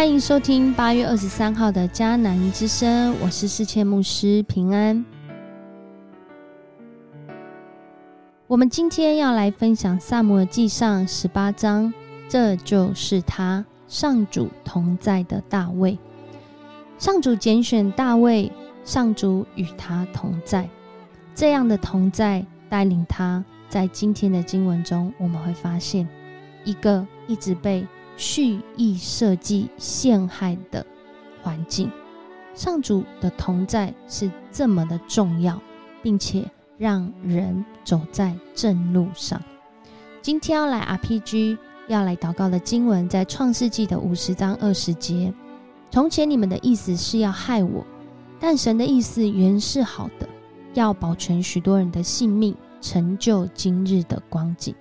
[0.00, 5.04] 欢迎收听八月二十三号的迦南之声，我是世谦牧师平安。
[8.46, 11.92] 我们今天要来分享《萨摩尔记上》十八章，
[12.30, 15.98] 这就是他上主同在的大卫。
[16.96, 18.50] 上主拣选大卫，
[18.86, 20.66] 上主与他同在，
[21.34, 26.08] 这样的同在带领他，在今天的经文中，我们会发现
[26.64, 27.86] 一个一直被。
[28.20, 30.84] 蓄意设计陷害的
[31.42, 31.90] 环境，
[32.54, 35.58] 上主的同在是这么的重要，
[36.02, 36.44] 并且
[36.76, 39.42] 让人走在正路上。
[40.20, 41.56] 今天要来 RPG，
[41.88, 45.32] 要来祷告的经文在创世纪的五十章二十节。
[45.90, 47.82] 从前你们的意思是要害我，
[48.38, 50.28] 但神的意思原是好的，
[50.74, 54.74] 要保全许多人的性命，成就今日的光景。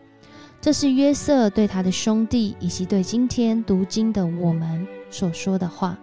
[0.61, 5.97] 这是约瑟对他的兄弟，以及对今天读经的我们所说的话。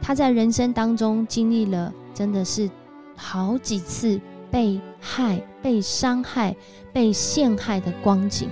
[0.00, 2.70] 他在人生当中经历了，真的是
[3.16, 6.54] 好几次被害、被伤害、
[6.92, 8.48] 被陷害的光景。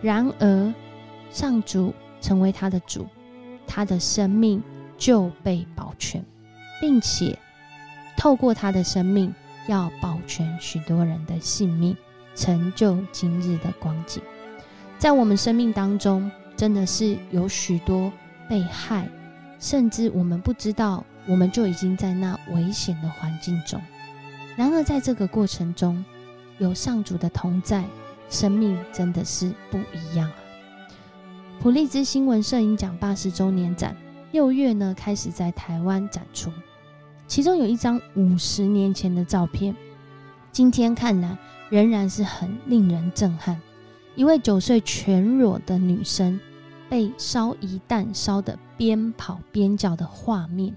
[0.00, 0.72] 然而，
[1.30, 3.06] 上主成为他的主，
[3.66, 4.62] 他的生命
[4.96, 6.24] 就被保全，
[6.80, 7.36] 并且
[8.16, 9.34] 透过他的生命，
[9.66, 11.96] 要保全许多人的性命，
[12.36, 14.22] 成就今日的光景。
[14.98, 18.10] 在我们生命当中，真的是有许多
[18.48, 19.06] 被害，
[19.60, 23.80] 甚至我们不知道，我们就已经在那危险的环境中。
[24.56, 26.02] 然而，在这个过程中，
[26.58, 27.84] 有上主的同在，
[28.30, 30.36] 生命真的是不一样啊！
[31.60, 33.94] 普利兹新闻摄影奖八十周年展
[34.32, 36.50] 六月呢开始在台湾展出，
[37.26, 39.76] 其中有一张五十年前的照片，
[40.50, 41.36] 今天看来
[41.68, 43.60] 仍然是很令人震撼。
[44.16, 46.40] 一位九岁全裸的女生
[46.88, 50.74] 被烧一弹烧的边跑边叫的画面。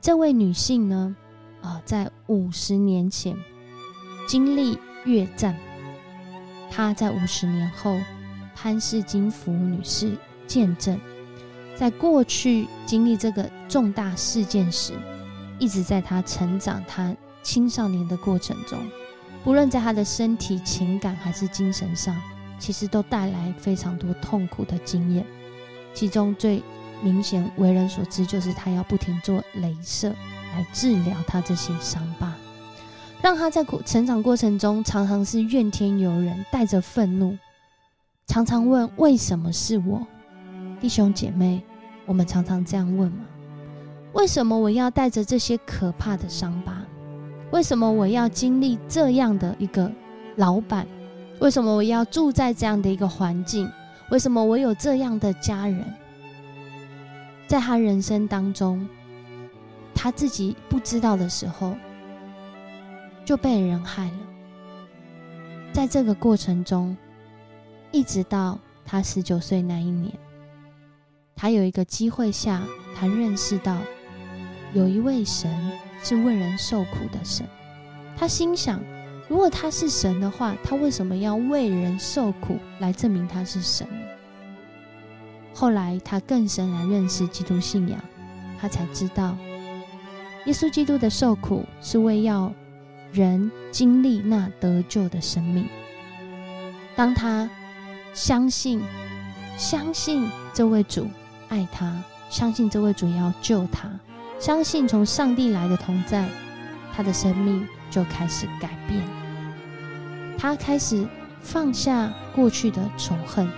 [0.00, 1.14] 这位女性呢，
[1.60, 3.36] 啊，在五十年前
[4.26, 5.54] 经历越战，
[6.70, 7.98] 她在五十年后，
[8.54, 10.98] 潘氏金福女士见证，
[11.76, 14.94] 在过去经历这个重大事件时，
[15.58, 18.78] 一直在她成长、她青少年的过程中，
[19.44, 22.16] 不论在她的身体、情感还是精神上。
[22.58, 25.24] 其实都带来非常多痛苦的经验，
[25.94, 26.62] 其中最
[27.02, 30.10] 明显为人所知，就是他要不停做镭射
[30.54, 32.34] 来治疗他这些伤疤，
[33.22, 37.36] 让他在成长过程中常常是怨天尤人，带着愤怒，
[38.26, 40.06] 常常问为什么是我？
[40.80, 41.62] 弟兄姐妹，
[42.06, 43.24] 我们常常这样问吗？
[44.14, 46.82] 为什么我要带着这些可怕的伤疤？
[47.52, 49.90] 为什么我要经历这样的一个
[50.36, 50.86] 老板？
[51.40, 53.70] 为什么我要住在这样的一个环境？
[54.10, 55.84] 为什么我有这样的家人？
[57.46, 58.88] 在他人生当中，
[59.94, 61.76] 他自己不知道的时候，
[63.24, 64.18] 就被人害了。
[65.72, 66.96] 在这个过程中，
[67.92, 70.12] 一直到他十九岁那一年，
[71.36, 72.62] 他有一个机会下，
[72.96, 73.76] 他认识到
[74.74, 75.48] 有一位神
[76.02, 77.46] 是为人受苦的神。
[78.16, 78.82] 他心想。
[79.28, 83.86] 如果他是神的话，他为什么要为人受苦来证明他是神？
[85.54, 88.00] 后来他更深来认识基督信仰，
[88.58, 89.36] 他才知道，
[90.46, 92.50] 耶稣基督的受苦是为要
[93.12, 95.66] 人经历那得救的生命。
[96.96, 97.50] 当他
[98.14, 98.80] 相信、
[99.56, 101.06] 相信这位主
[101.48, 103.90] 爱他，相信这位主要救他，
[104.38, 106.28] 相信从上帝来的同在，
[106.94, 109.17] 他的生命就开始改变。
[110.38, 111.04] 他开始
[111.40, 113.50] 放下过去的仇恨，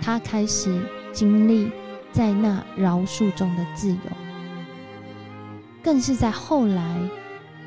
[0.00, 0.80] 他开始
[1.12, 1.70] 经历
[2.10, 3.98] 在那饶恕中的自由，
[5.84, 6.98] 更是在后来，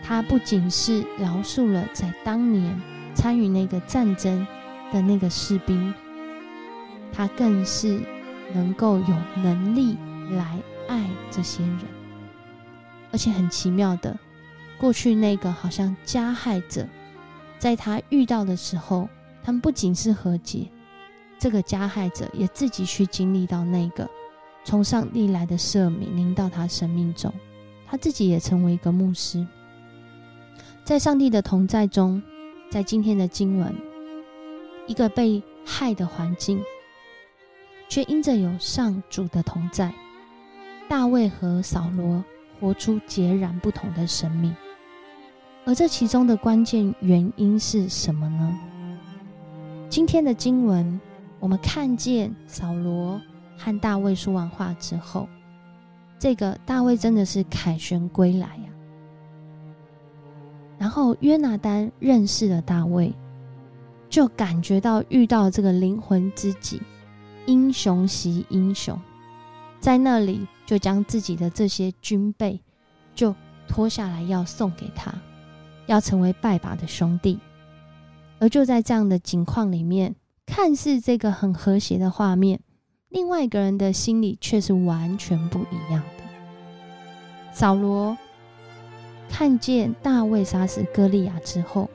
[0.03, 2.81] 他不仅是饶恕了在当年
[3.13, 4.47] 参与那个战争
[4.91, 5.93] 的那个士兵，
[7.13, 8.01] 他更是
[8.51, 9.95] 能够有能力
[10.31, 10.57] 来
[10.87, 11.79] 爱这些人，
[13.11, 14.17] 而且很奇妙的，
[14.79, 16.87] 过去那个好像加害者。
[17.61, 19.07] 在他遇到的时候，
[19.43, 20.67] 他们不仅是和解，
[21.37, 24.09] 这个加害者也自己去经历到那个
[24.63, 27.31] 从上帝来的赦免临到他生命中，
[27.85, 29.45] 他自己也成为一个牧师，
[30.83, 32.19] 在上帝的同在中，
[32.71, 33.71] 在今天的经文，
[34.87, 36.59] 一个被害的环境，
[37.87, 39.93] 却因着有上主的同在，
[40.89, 42.25] 大卫和扫罗
[42.59, 44.51] 活出截然不同的生命。
[45.65, 48.59] 而这其中的关键原因是什么呢？
[49.89, 50.99] 今天的经文，
[51.39, 53.21] 我们看见扫罗
[53.57, 55.29] 和大卫说完话之后，
[56.17, 58.63] 这个大卫真的是凯旋归来呀。
[60.79, 63.13] 然后约拿丹认识了大卫，
[64.09, 66.81] 就感觉到遇到这个灵魂知己，
[67.45, 68.99] 英雄惜英雄，
[69.79, 72.59] 在那里就将自己的这些军备
[73.13, 73.35] 就
[73.67, 75.13] 脱下来要送给他，
[75.91, 77.39] 要成为拜把的兄弟。
[78.39, 80.15] 而就在这样的情况里面，
[80.45, 82.59] 看似这个很和谐的画面，
[83.09, 86.23] 另外一个人的心里却是完全不一样的。
[87.53, 88.17] 扫罗。
[89.33, 91.89] 看见大卫杀死歌利亚之后，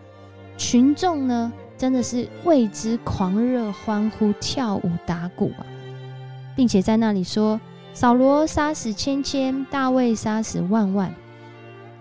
[0.57, 5.67] 群众呢真的是为之狂热欢呼、跳舞、打鼓啊，
[6.57, 7.61] 并且在那里说
[7.93, 11.15] ：“扫罗杀死千千，大卫杀死万万。”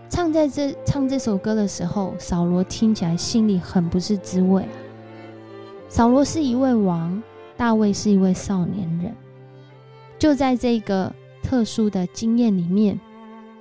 [0.10, 4.70] 唱在这唱这首歌的时候，扫罗听起来心里很不是滋味啊。
[5.90, 7.22] 扫罗是一位王，
[7.58, 9.14] 大卫是一位少年人，
[10.18, 11.14] 就在这个
[11.44, 13.00] 特殊的经验里面，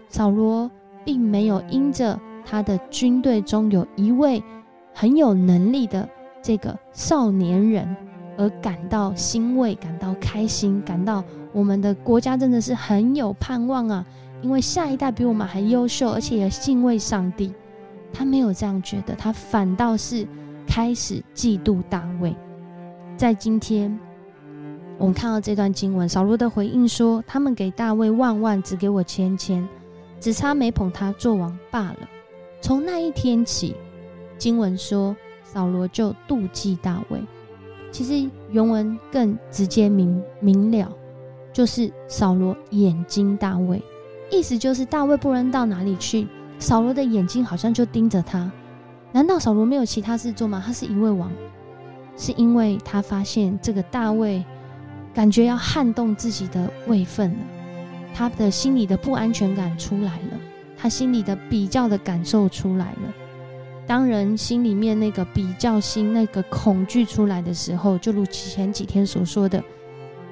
[0.09, 0.71] 扫罗。
[1.07, 4.43] 并没有因着他的军队中有一位
[4.95, 6.09] 很有能力的
[6.43, 7.95] 这个少年人
[8.39, 14.07] 而感到欣慰、感到开心、感到我们的国家真的是很有盼望啊！
[14.45, 17.51] 因为下一代比我们还优秀，而且也敬畏上帝。
[18.13, 20.29] 他没有这样觉得，他反倒是
[20.67, 22.37] 开始嫉妒大卫。
[23.17, 23.99] 在今天，
[24.99, 29.67] 我们看到这段经文，扫罗的回应说：“他们给大卫万万，只给我千千。”
[30.21, 32.09] 只差没捧他做王罢了。
[32.61, 33.75] 从那一天起，
[34.37, 37.19] 经文说扫罗就妒忌大卫。
[37.91, 40.91] 其实原文更直接明明了，
[41.53, 43.83] 就是扫罗眼睛大卫，
[44.35, 46.27] 意思就是大卫不论到哪里去，
[46.59, 48.51] 扫罗的眼睛好像就盯着他。
[49.13, 50.63] 难道扫罗没有其他事做吗？
[50.65, 51.31] 他是一位王，
[52.17, 54.45] 是因为他发现这个大卫
[55.15, 57.37] 感觉要撼动自己的位分了。
[58.13, 60.39] 他的心里的不安全感出来了，
[60.77, 63.15] 他心里的比较的感受出来了。
[63.87, 69.63] 当人心里面那个比较心、那个恐惧出来的时候，就如前几天所说的，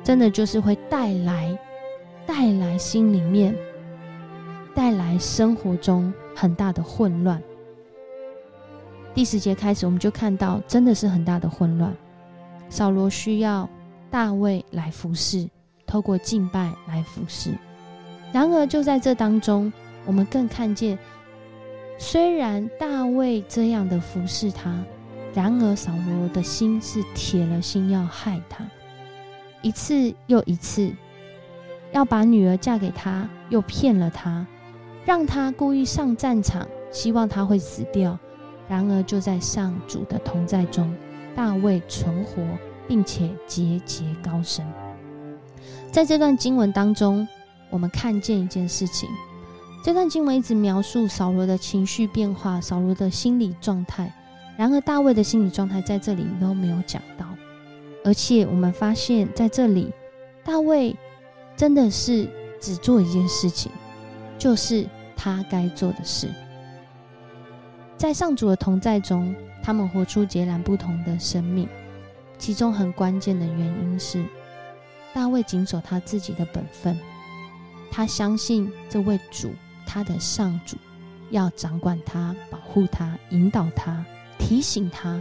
[0.02, 1.58] 真的就是会带来
[2.26, 3.54] 带来心里面
[4.74, 7.40] 带来生活中很大的混乱。
[9.14, 11.94] 第十节开始，我们就看到真的是很大的混乱。
[12.70, 13.68] 扫罗需要
[14.10, 15.46] 大卫来服侍，
[15.86, 17.52] 透过敬拜来服侍。
[18.32, 19.70] 然而，就在这当中，
[20.06, 20.98] 我们更看见，
[21.98, 24.82] 虽然大卫这样的服侍他，
[25.34, 28.64] 然而扫罗的心是铁了心要害他，
[29.60, 30.90] 一次又一次，
[31.92, 34.46] 要把女儿嫁给他，又骗了他，
[35.04, 38.18] 让他故意上战场，希望他会死掉。
[38.68, 40.94] 然而，就在上主的同在中，
[41.34, 42.42] 大卫存活，
[42.88, 44.64] 并且节节高升。
[45.90, 47.26] 在这段经文当中。
[47.70, 49.08] 我们看见一件事情，
[49.82, 54.12] 这段经文一直描述扫罗的情绪变化，扫罗的心理状态。
[54.58, 57.24] 然而大卫的心理状态在这里都没有讲到，
[58.04, 59.90] 而且我们发现在这里，
[60.44, 60.94] 大卫
[61.56, 62.28] 真的是
[62.60, 63.72] 只做一件事情，
[64.42, 64.84] 就是
[65.16, 66.28] 他该做的事。
[67.96, 71.68] 在上主的同在中，他们活出截然不同的生命。
[72.38, 74.24] 其中很关键的原因是，
[75.14, 76.98] 大卫谨守他自己的本分。
[77.88, 79.52] 他相信这位主，
[79.86, 80.76] 他的上主，
[81.30, 84.04] 要掌管他、保护他、引导他、
[84.40, 85.20] 提醒他。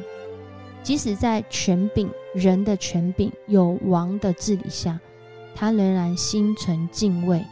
[0.82, 5.00] 即使在权柄人的权柄有王的治理下，
[5.54, 7.46] 他仍然心存敬畏，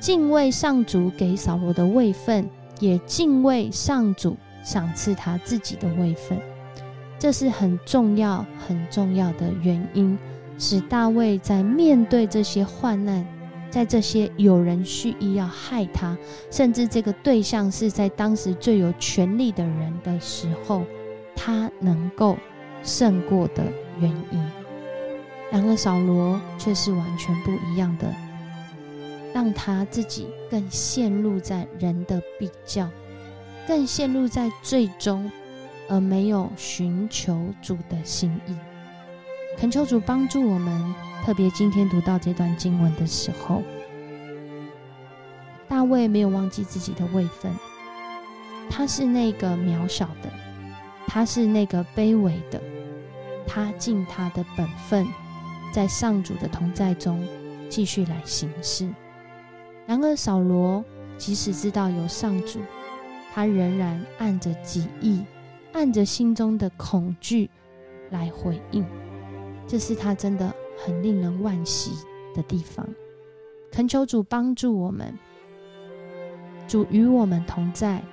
[0.00, 2.48] 敬畏上主给扫罗的位分，
[2.80, 6.38] 也敬畏上主赏赐他自己的位分。
[7.18, 10.18] 这是很重要、很重要的原因，
[10.58, 13.26] 使大卫在面对这些患难。
[13.68, 16.16] 在这些有人蓄意要害他，
[16.50, 20.82] 甚至这个对象是在当时最有权力的人的时候，
[21.34, 22.36] 他能够
[22.82, 23.64] 胜过的
[23.98, 24.50] 原因。
[25.50, 28.06] 然而扫罗却是完全不一样的，
[29.36, 32.88] 让他自己更陷入在人的比较，
[33.68, 35.30] 更陷入在最终，
[35.90, 38.56] 而没有寻求主的心意。
[39.58, 40.94] 恳求主帮助我们。
[41.22, 43.62] 特别今天读到这段经文的时候，
[45.68, 47.52] 大卫没有忘记自己的位分，
[48.70, 50.32] 他是那个渺小的，
[51.06, 52.58] 他是那个卑微的，
[53.46, 55.06] 他尽他的本分，
[55.74, 57.22] 在上主的同在中
[57.68, 58.88] 继续来行事。
[59.86, 60.84] 然而扫罗
[61.16, 62.60] 即使知道有上主，
[63.32, 65.24] 他仍然按着己意，
[65.72, 67.48] 按着心中的恐惧
[68.10, 68.84] 来回应，
[69.66, 70.54] 这是他真的。
[70.78, 71.92] 很令人惋惜
[72.34, 72.86] 的地方。
[73.72, 75.18] 恳求主帮助我们，
[76.68, 78.04] 主与我们同在，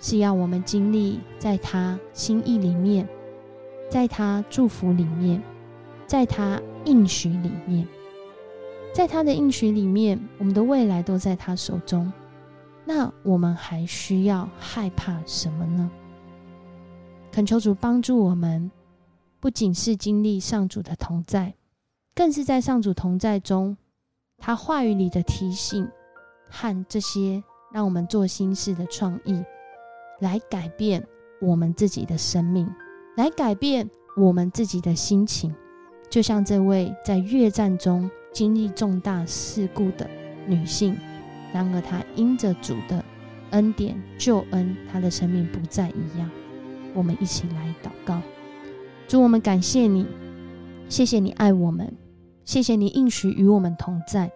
[0.00, 3.06] 是要我们经历在他心意里面，
[3.90, 5.42] 在他祝福里面，
[6.06, 7.86] 在他应许里面，
[8.92, 12.12] 在他的应许里面，我们的未来都在他手中。
[12.84, 15.90] 那我们还需要害怕什么呢？
[17.30, 18.70] 恳求主帮助我们，
[19.40, 21.54] 不仅是经历上主的同在，
[22.14, 23.76] 更是在上主同在中。
[24.36, 25.88] 他话语里的提醒
[26.50, 29.42] 和这些让我们做心事的创意，
[30.20, 31.02] 来改变
[31.40, 32.68] 我们自己的生命，
[33.16, 35.54] 来改变我们自己的心情。
[36.10, 40.08] 就像这位在越战中经历重大事故的
[40.46, 40.96] 女性，
[41.52, 43.04] 然而她因着主的
[43.50, 46.30] 恩典救恩，她的生命不再一样。
[46.94, 48.20] 我们一起来祷告，
[49.06, 50.06] 主，我们感谢你，
[50.88, 51.92] 谢谢你爱我们。
[52.44, 54.28] 谢谢你应许与我们同在，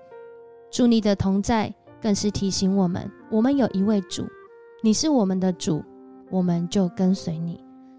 [0.70, 4.24] 主你的同在更是提醒我们，我们有一位主，
[4.80, 5.84] 你是我们的主，
[6.30, 7.56] 我们就跟随你；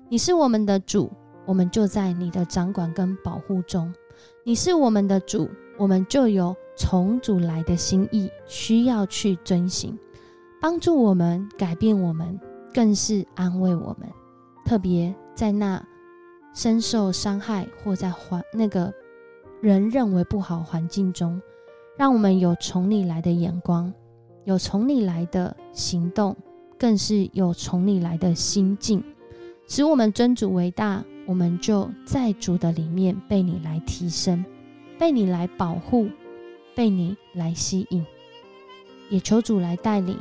[0.08, 1.12] 你是我们的主，
[1.48, 3.92] 我们就在你的掌管跟保护中；
[4.44, 9.98] 你是我们的主，我们就有从主来的心意，需要去遵行，
[10.62, 12.40] 帮助我们，改变我们，
[12.72, 14.08] 更是安慰我们。
[14.64, 15.84] 特别在那
[16.54, 18.94] 深受伤害或在环那个。
[19.60, 21.42] 人认为不好环境中，
[21.98, 23.92] 让我们有从你来的眼光，
[24.46, 26.38] 有从你来的行动，
[26.78, 29.04] 更是有从你来的心境，
[29.68, 31.04] 使我们尊主为大。
[31.28, 34.44] 我们就在主的里面被你来提升，
[34.98, 36.10] 被你来保护，
[36.74, 38.04] 被你来吸引，
[39.12, 40.18] 也求主来带领。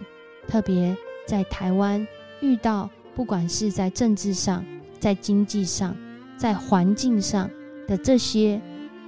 [0.46, 0.94] 特别
[1.26, 2.06] 在台湾
[2.40, 4.62] 遇到，不管是在政治上、
[5.00, 5.96] 在经济上、
[6.36, 7.48] 在环境上
[7.88, 8.60] 的这些。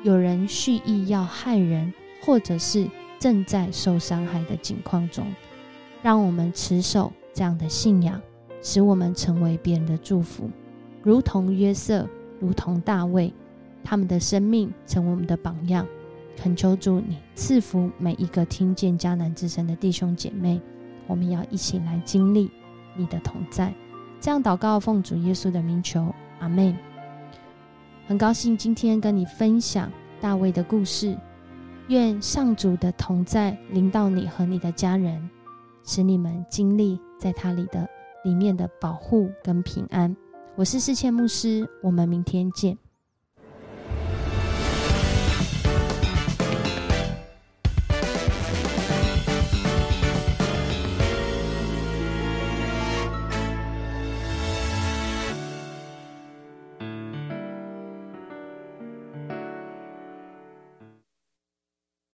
[0.04, 2.88] 有人蓄意要害人，或者是
[3.18, 5.26] 正在受伤害的境况中，
[6.02, 8.22] 让我们持守这样的信仰，
[8.62, 10.48] 使我们成为别人的祝福，
[11.08, 12.06] 如同约瑟，
[12.38, 13.32] 如同大卫，
[13.82, 15.86] 他们的生命成为我们的榜样。
[16.36, 20.60] 恳求主你赐福每一个听见迦南之声的弟兄姐妹，
[21.06, 22.50] 我们要一起来经历
[22.94, 23.72] 你的同在。
[24.20, 26.76] 这样祷告，奉主耶稣的名求，阿门。
[28.06, 31.16] 很高兴今天跟你分享大卫的故事，
[31.88, 35.26] 愿上主的同在临到你和你的家人，
[35.84, 37.88] 使你们经历在他里的
[38.24, 40.14] 里面的保护跟平安。
[40.58, 42.76] 我是世谦牧师，我们明天见。